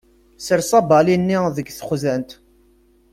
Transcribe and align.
Sers 0.45 0.71
abali-nni 0.79 1.39
deg 1.55 1.67
texzant. 1.77 2.29